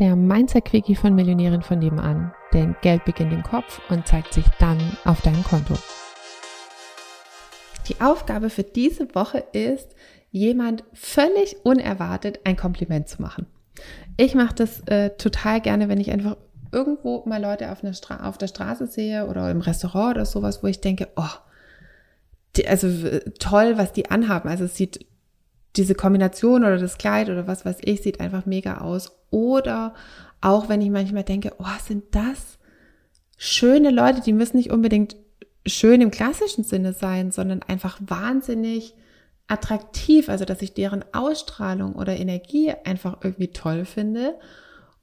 [0.00, 2.32] der Mindset-Quickie von Millionären von nebenan.
[2.52, 5.74] Denn Geld beginnt im Kopf und zeigt sich dann auf deinem Konto.
[7.88, 9.94] Die Aufgabe für diese Woche ist,
[10.30, 13.46] jemand völlig unerwartet ein Kompliment zu machen.
[14.16, 16.36] Ich mache das äh, total gerne, wenn ich einfach
[16.72, 17.82] irgendwo mal Leute auf,
[18.22, 21.24] auf der Straße sehe oder im Restaurant oder sowas, wo ich denke, oh,
[22.56, 22.88] die, also
[23.38, 24.48] toll, was die anhaben.
[24.48, 25.06] Also es sieht
[25.76, 29.12] diese Kombination oder das Kleid oder was weiß ich, sieht einfach mega aus.
[29.30, 29.94] Oder
[30.40, 32.58] auch wenn ich manchmal denke, oh, sind das
[33.36, 35.16] schöne Leute, die müssen nicht unbedingt
[35.66, 38.94] schön im klassischen Sinne sein, sondern einfach wahnsinnig
[39.46, 44.34] attraktiv, also dass ich deren Ausstrahlung oder Energie einfach irgendwie toll finde.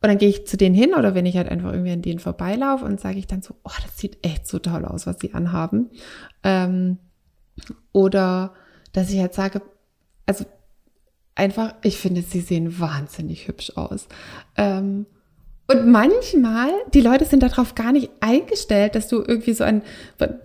[0.01, 2.19] Und dann gehe ich zu denen hin oder wenn ich halt einfach irgendwie an denen
[2.19, 5.33] vorbeilaufe und sage ich dann so, oh, das sieht echt so toll aus, was sie
[5.33, 5.89] anhaben.
[6.43, 6.99] Ähm,
[7.91, 8.53] oder
[8.93, 9.61] dass ich halt sage,
[10.27, 10.45] also
[11.37, 14.07] einfach, ich finde, sie sehen wahnsinnig hübsch aus.
[14.55, 15.05] Ähm,
[15.69, 19.81] und manchmal, die Leute sind darauf gar nicht eingestellt, dass du irgendwie so ein,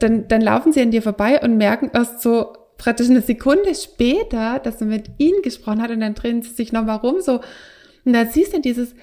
[0.00, 4.58] dann, dann laufen sie an dir vorbei und merken erst so praktisch eine Sekunde später,
[4.58, 7.40] dass du mit ihnen gesprochen hast und dann drehen sie sich nochmal rum, so,
[8.04, 8.96] und dann siehst du dieses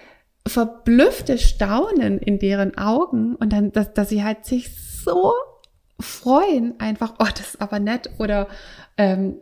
[0.46, 5.32] verblüffte Staunen in deren Augen und dann, dass, dass sie halt sich so
[6.00, 8.48] freuen, einfach, oh, das ist aber nett oder,
[8.98, 9.38] ähm,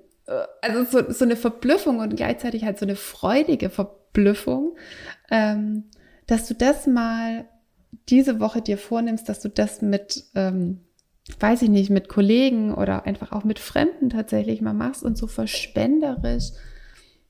[0.62, 4.76] also so, so eine Verblüffung und gleichzeitig halt so eine freudige Verblüffung,
[5.32, 5.86] ähm,
[6.26, 7.46] dass du das mal
[8.10, 10.82] diese Woche dir vornimmst, dass du das mit, ähm,
[11.40, 15.28] weiß ich nicht, mit Kollegen oder einfach auch mit Fremden tatsächlich mal machst und so
[15.28, 16.52] verschwenderisch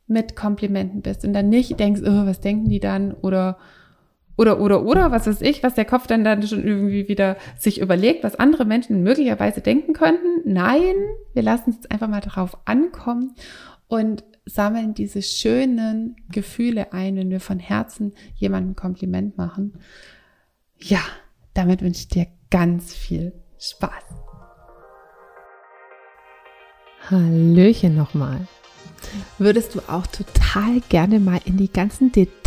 [0.08, 3.14] mit Komplimenten bist und dann nicht denkst, oh, was denken die dann?
[3.14, 3.58] Oder
[4.38, 7.82] oder, oder, oder, was weiß ich, was der Kopf dann dann schon irgendwie wieder sich
[7.82, 10.42] überlegt, was andere Menschen möglicherweise denken könnten.
[10.46, 10.94] Nein,
[11.34, 13.34] wir lassen es einfach mal darauf ankommen
[13.88, 19.74] und sammeln diese schönen Gefühle ein, wenn wir von Herzen jemandem Kompliment machen.
[20.78, 21.02] Ja,
[21.56, 23.92] damit wünsche ich dir ganz viel Spaß.
[27.10, 28.48] Hallöchen nochmal.
[29.40, 32.47] Würdest du auch total gerne mal in die ganzen Details